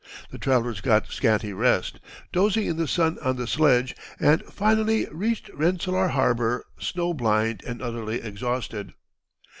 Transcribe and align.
The 0.31 0.39
travellers 0.39 0.81
got 0.81 1.11
scanty 1.11 1.53
rest, 1.53 1.99
dozing 2.31 2.65
in 2.65 2.77
the 2.77 2.87
sun 2.87 3.19
on 3.21 3.35
the 3.35 3.45
sledge, 3.45 3.95
and 4.19 4.43
finally 4.45 5.05
reached 5.11 5.51
Rensselaer 5.53 6.07
Harbor 6.07 6.65
snow 6.79 7.13
blind 7.13 7.61
and 7.67 7.83
utterly 7.83 8.19
exhausted. 8.19 8.93